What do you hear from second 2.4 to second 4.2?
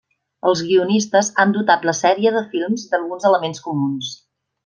films d'alguns elements comuns.